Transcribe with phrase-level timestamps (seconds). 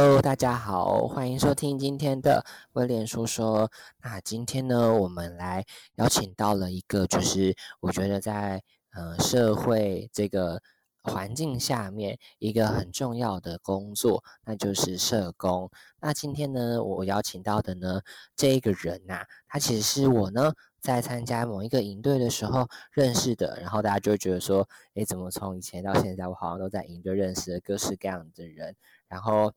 [0.00, 3.68] Hello，大家好，欢迎收听今天的威廉说说。
[4.00, 5.64] 那今天呢，我们来
[5.96, 10.62] 邀请到了一个，就是我觉得在呃社会这个
[11.02, 15.68] 环境下面一个很重要的工作，那就是社工。
[16.00, 18.00] 那今天呢，我邀请到的呢，
[18.36, 23.58] 这一个人呐，他其实是我呢在参加某一个营队的时候认识的。
[23.60, 28.76] 然后大家就会觉得说，诶，怎么从以前到现在，我好像都在营队认识了各式各样的人，
[29.08, 29.52] 然后。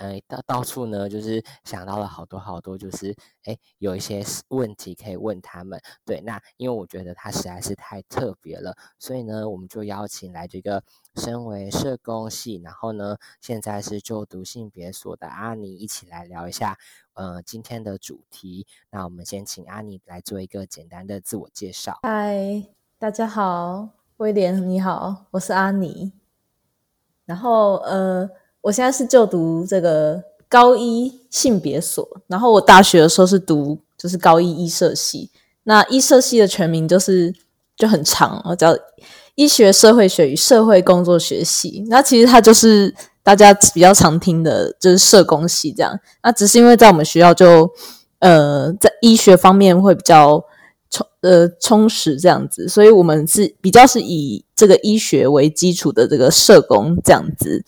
[0.00, 3.14] 哎，到到处呢，就是想到了好多好多，就是
[3.44, 5.78] 哎，有一些问题可以问他们。
[6.06, 10.82] 对，那因为我觉得他实在是太特别了，所以呢，我们就邀请来这个
[11.16, 16.78] 身为社工系，然后呢，现在是就读性别所的阿尼一起来聊一下，
[17.12, 18.66] 呃，今天的主题。
[18.88, 21.98] 那我们先请阿尼来做一个简单的自我介绍。
[22.04, 22.64] 嗨，
[22.98, 26.14] 大家好，威廉你好，我是阿尼。
[27.26, 28.30] 然后呃。
[28.62, 35.30] 我现在是就读这个高一性别所，然后我大学的时候是读就是高一医社系。
[35.64, 37.34] 那医社系的全名就是
[37.76, 38.76] 就很长，我，叫
[39.34, 41.84] 医学社会学与社会工作学系。
[41.88, 45.98] 那其实它就是大家比较常听的，就是社工系这样。
[46.22, 47.70] 那只是因为在我们学校就
[48.18, 50.44] 呃在医学方面会比较
[50.90, 57.64] 充呃充实这样子，所以我们是比较是以这个医学为基础的这个社工这样子。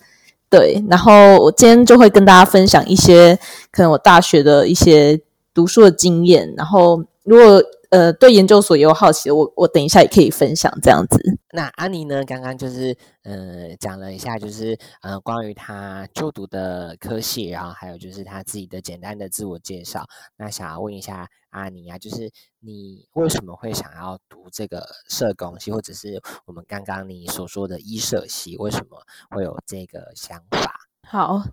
[0.53, 3.35] 对，然后我今天就会跟大家分享一些
[3.71, 5.19] 可能我大学的一些
[5.51, 7.59] 读书的经验，然后如果
[7.93, 11.19] 呃对研究所也有好奇的，我我等一下也可以分享这样子。
[11.51, 20.03] 那安妮呢，刚刚就是呃讲了一下，就是呃关于她就读的科系，然后还有就是她自己的简单的自我介绍。
[20.37, 28.97] 那想要问一下阿妮啊，就是你为什么会想要读这个社工系，或者是我们刚刚你所说的医社系，为什么
[29.29, 30.79] 会有这个想法？
[31.07, 31.43] 好，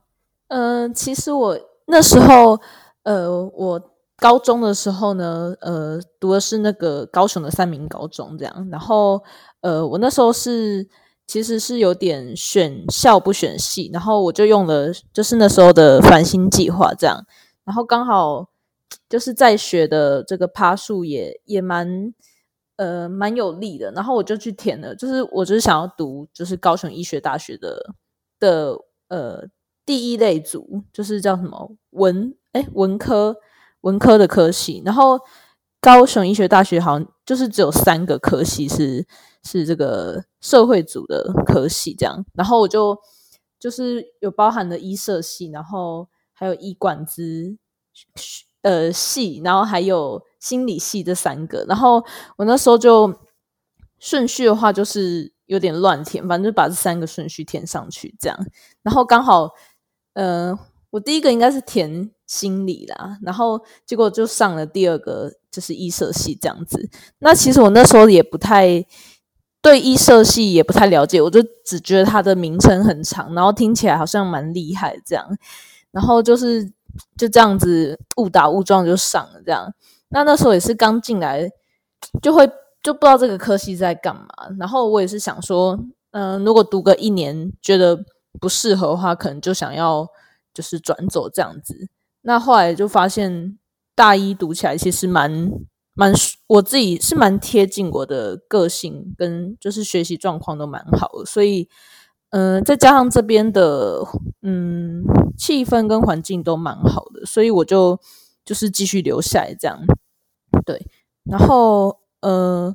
[0.48, 2.58] 呃，其实我那时候，
[3.02, 3.89] 呃，我
[4.20, 9.22] 高中的时候呢，呃，读的是那个高雄的三明高中，这样，然后，
[9.62, 10.86] 呃，我那时候是
[11.26, 17.24] 其实是有点选校不选系，然后我就用了就是那时候的繁星计划，这样，
[17.64, 18.48] 然后刚好。
[19.08, 22.12] 就是在学的这个趴数也也蛮
[22.74, 27.94] 呃蛮有利的，然后我就去填了，就是我就是想要读就是高雄医学大学的
[28.40, 28.76] 的
[29.06, 29.44] 呃
[29.86, 33.36] 第一类组，就是叫什么文哎文科
[33.82, 35.20] 文科的科系，然后
[35.80, 39.06] 高雄医学大学好像就是只有三个科系是
[39.42, 42.98] 是这个社会组的科系这样，然后我就
[43.58, 47.56] 就是有包含的医社系，然后还有医管资。
[48.62, 52.04] 呃，系，然后还有心理系这三个，然后
[52.36, 53.12] 我那时候就
[53.98, 58.38] 顺序的话就是有点乱填，反正就把这三个顺序填上去，这样，
[58.82, 59.50] 然后刚好，
[60.12, 60.58] 呃，
[60.90, 66.88] 我第一个应该是填心理啦，然后结果就上了第二个，就是医社系这样子。
[67.18, 68.86] 那其实我那时候也不太
[69.60, 75.26] 对医社系也不太了解，我就只觉得它的名称很长，然后听起来好像蛮厉害这样，
[75.90, 76.72] 然后就是。
[77.16, 79.72] 就这样子误打误撞就上了，这样。
[80.08, 81.48] 那那时候也是刚进来，
[82.20, 82.44] 就会
[82.82, 84.26] 就不知道这个科系在干嘛。
[84.58, 85.78] 然后我也是想说，
[86.10, 87.96] 嗯，如果读个一年觉得
[88.40, 90.04] 不适合的话，可能就想要
[90.52, 91.88] 就是转走这样子。
[92.22, 93.58] 那后来就发现
[93.94, 95.50] 大一读起来其实蛮
[95.94, 96.12] 蛮，
[96.46, 101.68] 我自己是蛮贴近我的个性跟就是学习状况都蛮好的，所以。
[102.32, 104.04] 嗯，再加上这边的
[104.42, 105.02] 嗯
[105.36, 107.98] 气氛跟环境都蛮好的，所以我就
[108.44, 109.80] 就是继续留下来这样。
[110.64, 110.80] 对，
[111.24, 112.72] 然后呃，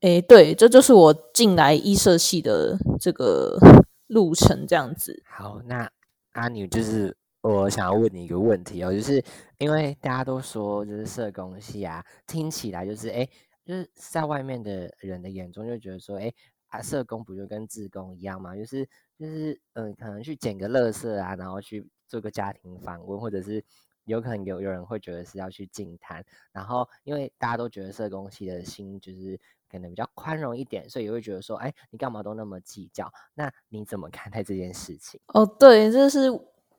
[0.00, 3.58] 诶，对，这就是我进来医社系的这个
[4.06, 5.22] 路程这样子。
[5.28, 5.90] 好，那
[6.32, 9.22] 阿女就是我想要问你一个问题哦，就是
[9.58, 13.28] 因为大家都说就是社工系啊，听起来就是哎，
[13.64, 16.32] 就是在外面的人的眼中就觉得说哎。
[16.70, 18.54] 啊，社工不就跟志工一样吗？
[18.54, 18.86] 就是
[19.18, 23.64] 就是，嗯，可能去捡个垃圾啊，然后去做个家庭访问，或者是
[24.04, 26.22] 有可能有有人会觉得是要去净滩。
[26.52, 29.40] 然后，因为大家都觉得社工系的心就是
[29.70, 33.10] 可能比较宽容一点，所以也会觉得说，哎，你干嘛都那么计较？
[33.32, 35.18] 那你怎么看待这件事情？
[35.28, 36.30] 哦，对，这是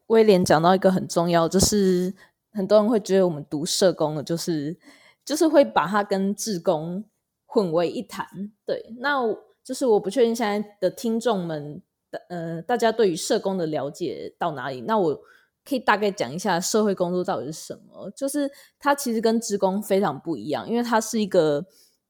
[0.09, 2.13] 威廉讲到一个很重要，就是
[2.51, 4.77] 很多人会觉得我们读社工的，就是
[5.25, 7.03] 就是会把它跟志工
[7.47, 8.27] 混为一谈。
[8.65, 9.21] 对，那。
[9.61, 11.79] 就是我不确定现在的听众们
[12.09, 14.81] 的呃，大家对于社工的了解到哪里？
[14.81, 15.15] 那我
[15.63, 18.09] 可以大概讲一下社会工作到底是什么。
[18.15, 21.63] 就是它其实跟职工非常不一样，因为它是一个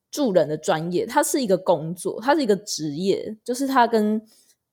[0.09, 3.35] 助人的专业，它是一个工作，它是一个职业。
[3.43, 4.21] 就是它跟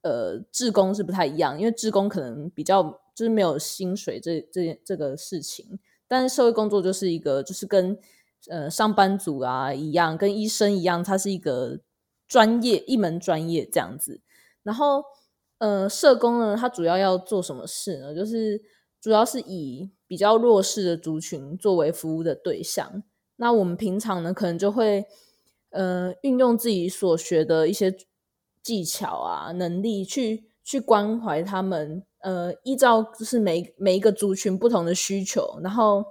[0.03, 7.99] 呃志工是不太一样，因为志工可能比较就是没有薪水这这这个事情，但是社会工作就是一个就是跟
[8.51, 11.81] 呃上班族啊一样，跟医生一样，它是一个
[12.29, 14.21] 专业一门专业这样子。
[14.63, 15.03] 然后
[15.57, 18.15] 呃社工呢，它主要要做什么事呢？
[18.15, 18.63] 就是
[19.01, 23.03] 主要是以比较弱势的族群作为服务的对象。
[23.37, 25.07] 那我们平常呢，可能就会
[25.71, 27.97] 呃运用自己所学的一些
[28.63, 32.05] 技巧啊、能力，去去关怀他们。
[32.27, 36.05] 呃，依照就是每每一个族群不同的需求，然后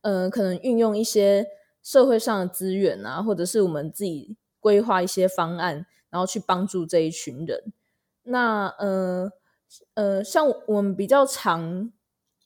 [0.00, 1.46] 呃，可能运用一些
[1.82, 7.72] 社会上的资源啊，或者是我们自己规划一些方案，然后去帮助这一群人。
[8.22, 9.30] 那呃
[9.92, 11.92] 呃，像我们比较常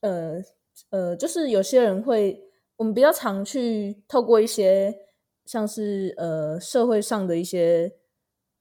[0.01, 0.43] 呃
[0.91, 2.41] 呃，就是有些人会。
[2.77, 4.93] 我们比较常去透过一些
[5.45, 7.95] 像是呃社会上的一些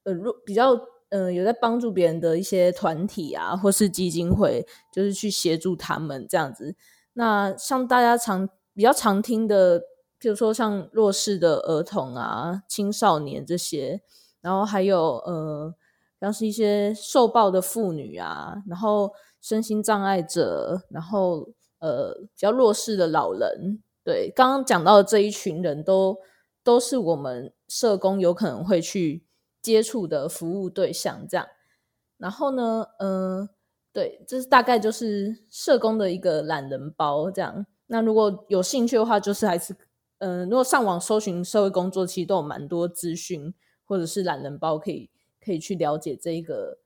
[0.04, 0.80] 呃弱比较
[1.14, 6.76] 呃有在帮助别人的一些团体啊，或是基金会，就是去协助他们这样子。
[7.14, 9.80] 那像大家常比较常听的，
[10.20, 14.02] 譬如说像弱势的儿童啊、青少年这些，
[14.42, 15.76] 然后还有呃
[16.20, 23.84] 像是一些受暴的妇女啊，然后身心障碍者，然后呃比较弱势的老人。
[24.04, 26.18] 对，刚刚讲到的这一群人都
[26.64, 29.24] 都是我们社工有可能会去
[29.64, 31.48] 接触的服务对象，这样。
[32.18, 33.50] 然后呢，嗯，
[33.92, 37.66] 对，这是大概就是社工的一个懒人包，这样。
[37.88, 39.76] 那如果有兴趣的话，就是还是，
[40.20, 45.10] 嗯，如果上网搜寻社会工作，其实都有蛮多资讯，或者是懒人包可以
[45.44, 46.80] 可以去了解这个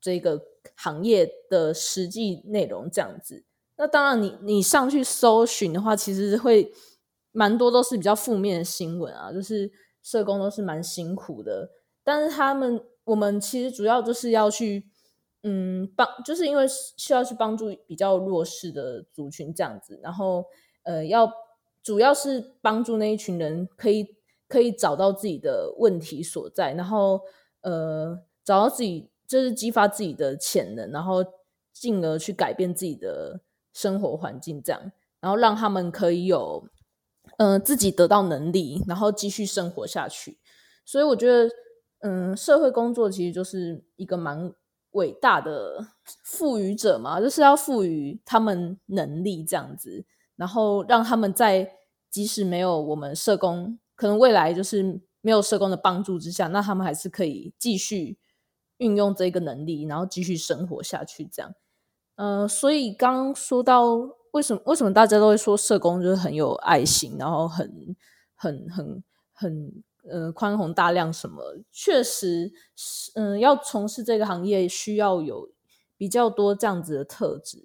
[0.00, 0.42] 这个
[0.74, 3.44] 行业的实际内容，这样子。
[3.76, 6.72] 那当然，你你上去搜寻的话，其实会
[7.32, 9.70] 蛮多都是比较负面的新闻啊，就是
[10.02, 11.70] 社工都是蛮辛苦的。
[12.06, 14.86] 但是他们，我们其实主要就是要去，
[15.42, 16.64] 嗯，帮，就是因为
[16.96, 20.44] 需要去帮助比较弱势的族群这样子，然后
[20.84, 21.28] 呃，要
[21.82, 24.14] 主要是帮助那一群人可以
[24.46, 27.20] 可以找到自己的问题所在，然后
[27.62, 31.24] 呃，找到自己就是激发自己的潜能，然后
[31.72, 33.40] 进而去改变自己的。
[33.76, 36.66] 生活环境这样，然后让他们可以有，
[37.36, 40.38] 嗯，自己得到能力，然后继续生活下去。
[40.86, 41.46] 所以我觉得，
[42.08, 44.54] 嗯，社会工作其实就是一个蛮
[44.92, 45.84] 伟大的
[46.22, 50.04] 赋予者嘛，就是要赋予他们能力这样子，
[50.36, 51.68] 然后让他们在
[52.08, 58.18] 即使没有我们社工，可能未来就是没有社工的帮助之下，那他们还是可以继续
[58.76, 61.52] 运用这个能力，然后继续生活下去这样。
[62.14, 63.96] 呃，所以刚说到
[64.30, 67.96] 为什么为什么大家都会说社工就是很有爱心，然后很
[68.36, 69.72] 很很很
[70.10, 71.42] 呃宽宏大量什么？
[71.70, 75.50] 确实是，嗯，要从事这个行业需要有
[75.96, 77.58] 比较多这样子的特质，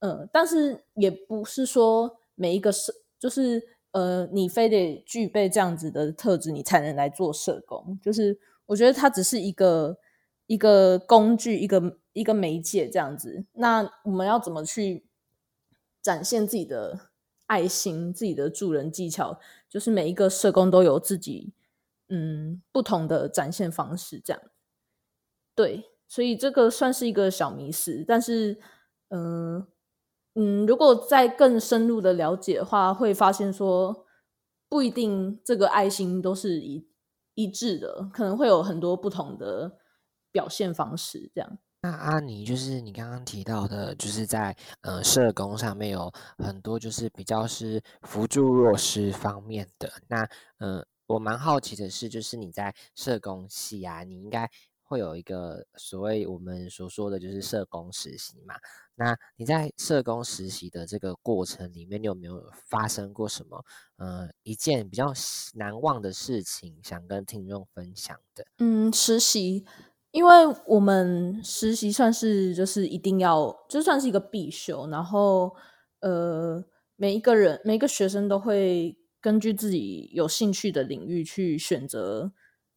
[0.00, 3.62] 嗯，但是也不是说每一个社就是
[3.92, 7.98] 呃你非得具备这样子的特质，你才能来做社工。
[8.02, 9.98] 就是我觉得它只是一个
[10.46, 11.98] 一个工具，一个。
[12.14, 15.06] 一个媒介这样子，那我们要怎么去
[16.02, 17.08] 展现自己的
[17.46, 19.40] 爱心、自己的助人技巧？
[19.66, 21.54] 就是每一个社工都有自己
[22.14, 24.42] 嗯不同的展现方式，这样
[25.54, 28.04] 对，所以这个算是一个小迷失。
[28.06, 28.60] 但是，
[29.08, 29.66] 嗯
[30.34, 34.04] 嗯，如果再更深入的了解的话，会发现说
[34.68, 36.86] 不一定这个爱心都是一
[37.34, 39.78] 一致的，可能会有很多不同的
[40.30, 41.58] 表现方式，这样。
[41.82, 49.90] 那阿尼就是你刚刚提到的，就是在呃社工上面有很多就是比较是辅助弱势方面的。
[50.06, 50.22] 那
[50.58, 54.50] 嗯，我蛮好奇的是，就是你在社工系啊，你应该
[54.82, 58.54] 会有一个所谓我们所说的就是社工实习嘛？
[58.94, 63.64] 那你在社工实习的这个过程里面，你有没有发生过什么
[63.96, 65.12] 呃一件比较
[65.54, 68.44] 难忘的事情，想跟听众分享的？
[68.58, 69.64] 嗯，实习。
[70.10, 70.32] 因为
[70.66, 75.56] 我们实习算是就是一定要，就算是一个必修，然后
[76.00, 76.62] 呃，
[76.96, 82.32] 每一个人每一个学生都会根据自己有兴趣的领域去选择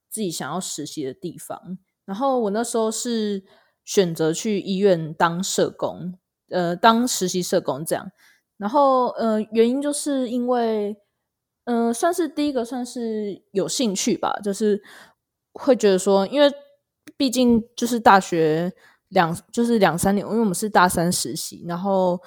[0.09, 1.77] 自己想要实习的地方。
[2.05, 3.43] 然后我那时候是
[3.83, 6.13] 选择去医院当社工，
[6.49, 8.11] 呃，当实习社工这样。
[8.57, 10.95] 然后呃，原因就是因为，
[11.65, 14.81] 嗯，算是第一个算是有兴趣吧，就是
[15.53, 16.49] 会觉得说，因为。
[17.17, 18.73] 毕竟就是大学
[19.09, 22.19] 两就是两三年，因为我们是大三实习，然后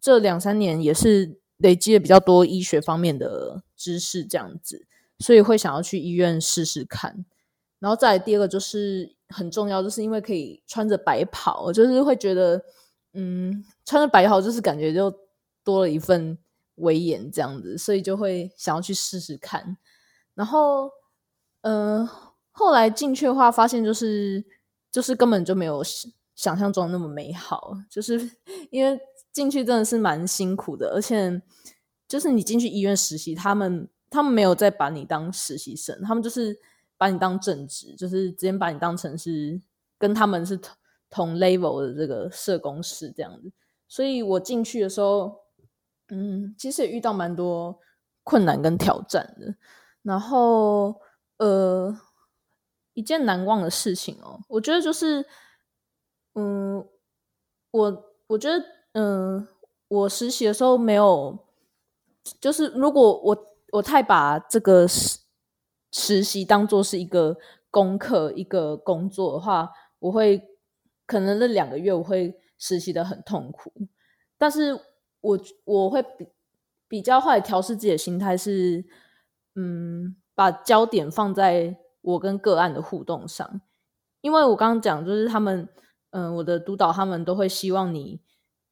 [0.00, 4.86] 这两三年也是累积了比较多医学方面的知识，这样子，
[5.18, 7.24] 所以会想要去医院试试看。
[7.78, 12.64] 然后再第二个就是很重要，就是因为可以穿着白袍，就是会觉得，
[13.12, 15.14] 嗯，穿着白袍就是感觉就
[15.62, 16.38] 多了一份
[16.76, 19.76] 威严这样子，所以就会想要去试试看。
[20.34, 20.90] 然后，
[21.60, 22.08] 嗯，
[22.52, 24.44] 后来进去的话，发现就是
[24.90, 25.82] 就是根本就没有
[26.34, 28.30] 想象中那么美好，就是
[28.70, 28.98] 因为
[29.34, 31.42] 进去真的是蛮辛苦的，而且
[32.08, 36.58] 就是你进去医院实习，他们他们没有再把你当实习生，他们就是。
[36.96, 39.60] 把你当正职，就是直接把你当成是
[39.98, 40.76] 跟他们是同
[41.10, 43.52] 同 level 的这个社工师这样子。
[43.88, 45.40] 所以我进去的时候，
[46.08, 47.78] 嗯，其实也遇到蛮多
[48.22, 49.54] 困难跟挑战的。
[50.02, 50.94] 然后，
[51.38, 51.94] 呃，
[52.94, 55.26] 一件难忘的事情哦，我觉得就是，
[56.34, 56.76] 嗯，
[57.72, 58.64] 我我觉得，
[58.94, 59.46] 嗯，
[59.88, 61.38] 我实习的时候没有，
[62.40, 65.18] 就是如果我我太把这个实
[65.92, 67.36] 实习当做是一个
[67.70, 70.42] 功课、一个工作的话，我会
[71.06, 73.72] 可能那两个月我会实习的很痛苦，
[74.38, 74.78] 但是
[75.20, 76.28] 我我会比
[76.86, 78.84] 比较会调试自己的心态是，
[79.56, 83.60] 嗯，把焦点放在我跟个案的互动上，
[84.20, 85.68] 因为我刚刚讲就是他们，
[86.10, 88.20] 嗯，我的督导他们都会希望你，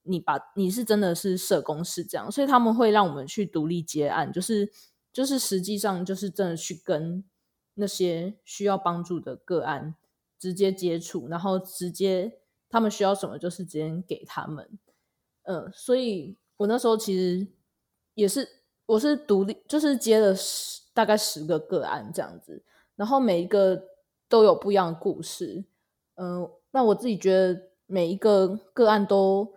[0.03, 4.73] 你把你是真的是社工是这样，所以他们会让我们去独立接案，就是。
[5.13, 7.23] 就是实际上就是真的去跟
[7.75, 9.95] 那些需要帮助的个案
[10.39, 12.39] 直接接触，然后直接
[12.71, 14.79] 他们需要什么就是直接给他们。
[15.43, 17.47] 嗯，所以我那时候其实
[18.15, 18.49] 也是
[18.87, 22.65] 我是独立，就是接了十大概十个个案这样子，
[22.97, 23.85] 然后每一个
[24.31, 25.63] 都有不一样的故事。
[26.15, 29.53] 嗯，那我自己觉得每一个个案都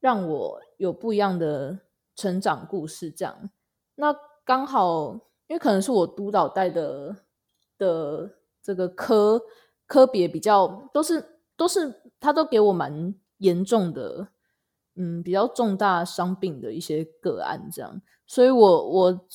[0.00, 1.78] 让我有不一样的
[2.14, 3.50] 成长故事，这样
[3.94, 4.14] 那。
[4.48, 5.12] 刚好，
[5.46, 7.14] 因为可能是我督导带的
[7.76, 8.30] 的
[8.62, 9.38] 这个科
[9.86, 14.28] 科别比较都是都是他都给我蛮严重的，
[14.94, 19.26] 嗯，比较重大伤病的一些个案这样，所以我我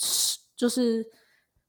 [0.56, 1.06] 就是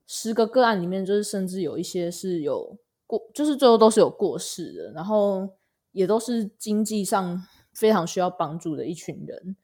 [0.06, 5.46] 十个个案里面，就是甚至有一些是有过，就是最后都是有过世的，然后
[5.92, 7.42] 也都是经济上
[7.74, 9.56] 非常需要帮助的一群人，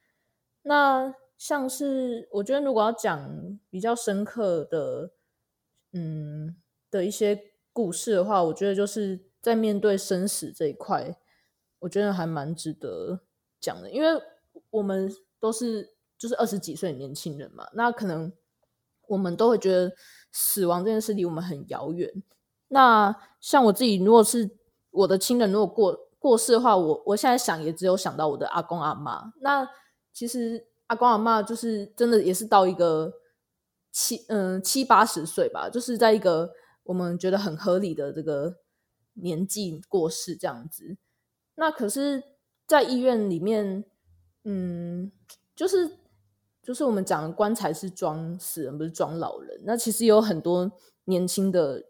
[0.63, 1.15] 那。
[1.41, 5.11] 像是我觉得，如果要讲比较深刻的，
[5.95, 6.55] 嗯
[6.91, 11.17] 的一些故事的话，我觉得就是在面对生死这一块，
[11.79, 13.23] 我觉得还蛮值得
[13.59, 13.91] 讲的。
[13.91, 14.23] 因为
[14.69, 18.31] 我们都是就是二十几岁的年轻人嘛，那可能
[19.07, 19.91] 我们都会觉得
[20.31, 22.23] 死亡这件事离我们很遥远。
[22.69, 24.59] 那像我自己，如果是
[24.91, 29.33] 我的亲人如果过过世的话，我我现在想也只有想到我的阿公阿妈。
[29.41, 29.69] 那
[30.13, 30.69] 其实。
[30.91, 33.13] 阿公阿妈就是真的也是到一个
[33.93, 36.51] 七嗯七八十岁吧，就是在一个
[36.83, 38.57] 我们觉得很合理的这个
[39.13, 40.97] 年纪过世这样子。
[41.55, 42.25] 那可是，
[42.67, 43.85] 在医院里面，
[44.43, 45.13] 嗯，
[45.55, 45.97] 就是
[46.61, 49.61] 就是我们讲的棺材是装死人，不是装老人。
[49.63, 50.73] 那其实有很多
[51.05, 51.85] 年轻的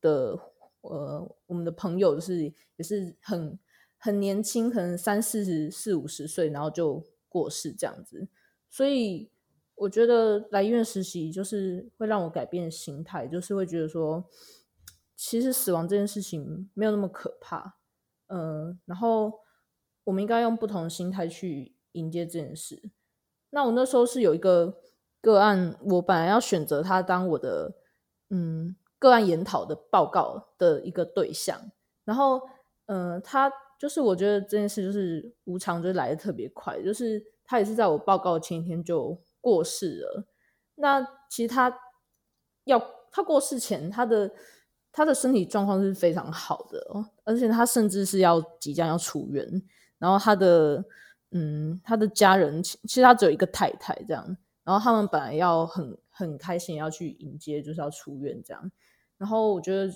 [0.00, 0.38] 的
[0.82, 2.42] 呃，我们的朋友就是
[2.76, 3.58] 也是很
[3.98, 7.04] 很年轻，可能三四十四五十岁，然后就。
[7.32, 8.26] 过世这样子，
[8.68, 9.30] 所以
[9.76, 14.28] 我觉得来医院实习就是会让我改变心态，就是会觉得说，
[15.14, 17.76] 其实死亡这件事情没有那么可怕，
[18.26, 19.32] 嗯，然后
[20.02, 22.90] 我们应该用不同的心态去迎接这件事。
[23.50, 24.80] 那我那时候是有一个
[25.20, 27.76] 个案，我本来要选择他当我的
[28.30, 31.60] 嗯个案研讨的报告的一个对象，
[32.04, 32.40] 然后
[32.86, 33.52] 嗯他。
[33.80, 36.82] 就是我觉得这件事就是无常，就来的特别快。
[36.82, 40.26] 就是他也是在我报告前一天就过世了。
[40.74, 41.74] 那其实他
[42.64, 42.78] 要
[43.10, 44.30] 他过世前，他的
[44.92, 46.78] 他的身体状况是非常好的，
[47.24, 49.50] 而且他甚至是要即将要出院。
[49.96, 50.84] 然后他的
[51.30, 54.36] 嗯，他的家人其实他只有一个太太这样。
[54.62, 58.70] 然后他们本来要很很开心要去迎接，就是要出院这样。
[59.20, 59.94] 然后我觉得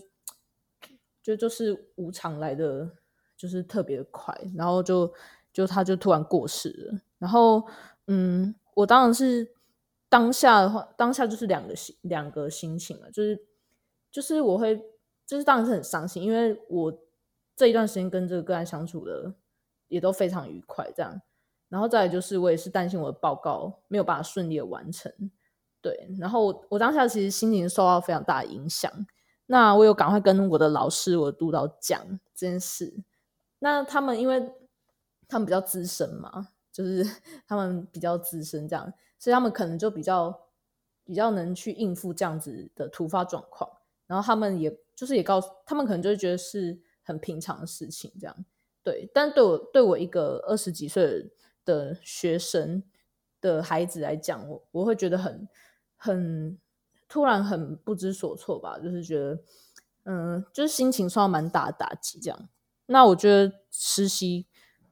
[1.21, 2.89] 就就是无常来的。
[3.37, 5.13] 就是特别快，然后就
[5.53, 7.63] 就他就突然过世了，然后
[8.07, 9.53] 嗯，我当然是
[10.09, 13.45] 当下的话，当下就是两个心两个心情了，就是
[14.11, 14.81] 就是我会
[15.27, 16.97] 就是当然是很伤心，因为我
[17.57, 19.35] 这一段时间跟这个个案相处的
[19.89, 21.21] 也都非常愉快，这样，
[21.69, 25.13] 然后再来就是我也是担心我的报告没有办法顺利的完成，
[25.85, 28.91] 对，然后我当下其实心情受到非常大的影响，
[29.45, 32.03] 那我有赶快跟我的老师、我的督导讲
[32.35, 33.05] 这件事。
[33.59, 34.51] 那他们因为
[35.29, 37.05] 他们比较资深嘛，就是
[37.47, 40.49] 他们比较资深这样，所以他们可能就比较
[41.05, 43.71] 比较能去应付这样子的突发状况。
[44.07, 48.35] 然后他们也就是也告诉他们，可能就会觉得是很平常的事情，这样
[48.83, 49.11] 对。
[49.13, 51.31] 但对我对我一个二十几岁
[51.67, 52.83] 的学生
[53.43, 55.47] 的孩子来讲，我我会觉得很
[56.05, 56.59] 很
[57.09, 59.39] 突然，很不知所措吧，就是觉得
[60.03, 62.49] 嗯，就是心情受到蛮大的打击，这样。
[62.87, 64.47] 那我觉得实习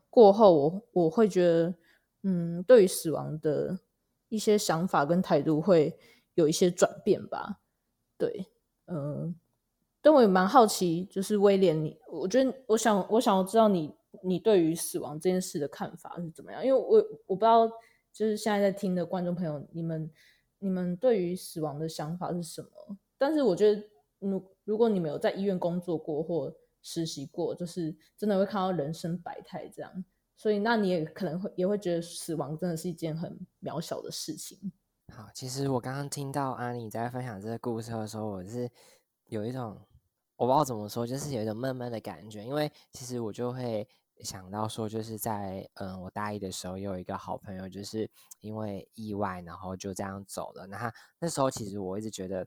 [0.09, 1.75] 过后，我我会觉得
[2.23, 3.79] 嗯，对于死亡的
[4.31, 5.99] 一些想法跟态度会
[6.33, 7.61] 有一些转变吧，
[8.17, 8.47] 对，
[8.87, 9.35] 嗯。
[10.05, 16.65] 但我也蛮好奇，就是威廉，你我觉得，我想，我想要知道你，你对于死亡这件事的看法是怎么样？
[16.67, 17.69] 因为我我不知道，
[18.13, 20.11] 就是现在在听的观众朋友，你们
[20.63, 22.97] 你们对于死亡的想法是什么？
[23.19, 23.83] 但是我觉得，
[24.21, 30.05] 如如果你们有在医院工作过或实习过，就是真的会看到人生百态这样，
[30.37, 34.73] 所以那你也可能会也会觉得死亡真的是一件很渺小的事情。
[35.13, 38.71] 好，其实我刚刚听到阿妮在分享这个故事的时候，我是
[39.27, 39.77] 有一种。
[40.37, 43.87] 我不知道怎么说，就是有一种闷闷的感觉，因为其实我就会
[44.21, 48.09] 想到说，就是在嗯，我大一的时候有一个好朋友，就是
[48.41, 50.67] 因为意外，然后就这样走了。
[50.67, 52.47] 那他那时候其实我一直觉得，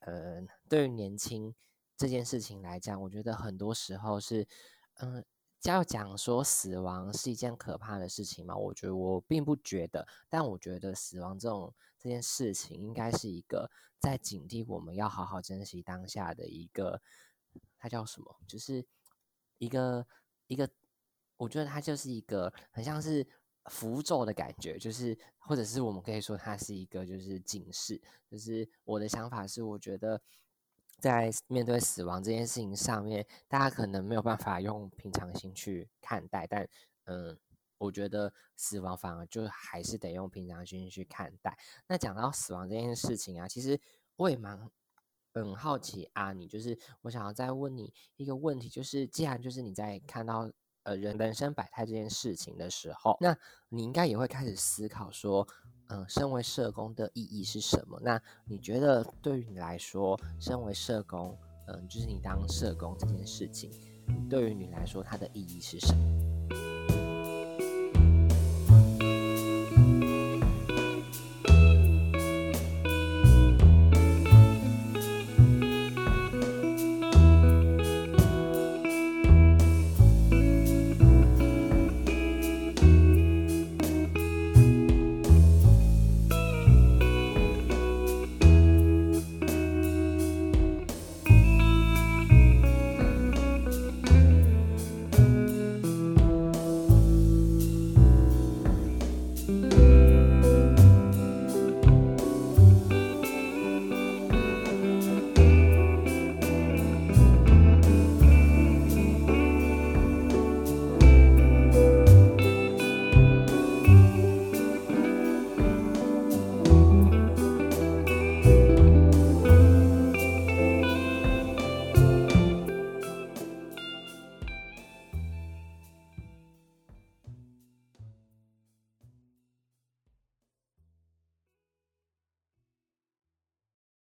[0.00, 1.54] 呃，对于年轻
[1.96, 4.46] 这件事情来讲，我觉得很多时候是，
[4.94, 5.24] 嗯，
[5.62, 8.54] 要讲说死亡是一件可怕的事情嘛？
[8.56, 17.00] 我觉得我并不觉得，但我觉得死亡这种这件事情，应该是一个在警惕我们要好好珍惜当下的一个。
[17.78, 18.34] 它叫什么？
[18.48, 18.84] 就是
[19.58, 20.04] 一个
[20.48, 20.68] 一个，
[21.44, 23.26] 我觉得它就是一个很像是
[23.66, 28.00] 符咒的感觉，就是或者是我们可以说它是一个就是警示。
[28.30, 30.20] 就是我的想法是，我觉得
[30.98, 36.66] 在面对死亡这件事情上面，大家可能没有办法用平常心去看待，但
[37.04, 37.38] 嗯，
[37.78, 41.56] 我觉得死亡反而就还是得用平常心去看待。
[41.86, 43.78] 那讲到死亡这件事情啊，其实
[44.16, 44.70] 我也蛮。
[45.36, 50.48] 很好奇啊，你就是我想要再问你一个问题，就是既然就是你在看到
[50.84, 53.36] 呃人人生百态这件事情的时候，那
[53.68, 55.46] 你应该也会开始思考说，
[55.88, 57.98] 嗯，身为社工的意义是什么？
[58.02, 63.70] 那你觉得对于你来说，身为社工，嗯，就是你当社工这件事情，
[64.30, 67.03] 对于你来说它的意义是什么？